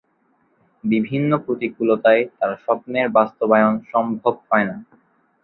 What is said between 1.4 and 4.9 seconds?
প্রতিকূলতায় তার স্বপ্নের বাস্তবায়ন সম্ভব হয়না।